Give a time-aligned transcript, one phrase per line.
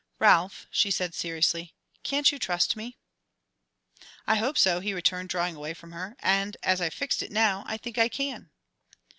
[0.17, 2.97] "Ralph," she said, seriously, "can't you trust me?"
[4.25, 7.63] "I hope so," he returned, drawing away from her, "and as I've fixed it now,
[7.67, 8.49] I think I can."